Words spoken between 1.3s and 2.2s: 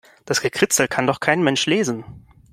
Mensch lesen.